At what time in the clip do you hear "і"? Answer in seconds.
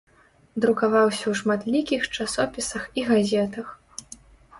3.03-3.05